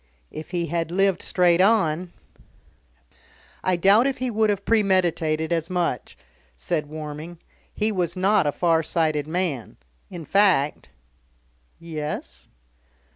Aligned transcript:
If 0.31 0.49
he 0.49 0.65
had 0.65 0.89
lived 0.89 1.21
straight 1.21 1.61
on" 1.61 2.11
"I 3.63 3.75
doubt 3.75 4.07
if 4.07 4.17
he 4.17 4.31
would 4.31 4.49
have 4.49 4.65
premeditated 4.65 5.53
as 5.53 5.69
much," 5.69 6.17
said 6.57 6.87
Warming. 6.89 7.37
"He 7.71 7.91
was 7.91 8.15
not 8.15 8.47
a 8.47 8.51
far 8.51 8.81
sighted 8.81 9.27
man. 9.27 9.77
In 10.09 10.25
fact" 10.25 10.89
"Yes?" 11.79 12.47